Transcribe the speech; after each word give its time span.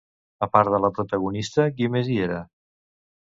A 0.45 0.45
part 0.53 0.71
de 0.75 0.79
la 0.85 0.89
protagonista, 0.99 1.65
qui 1.77 1.89
més 1.97 2.09
hi 2.13 2.17
era? 2.29 2.39